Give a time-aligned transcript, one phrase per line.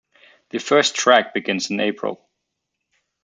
[0.49, 2.27] The first track begins in April.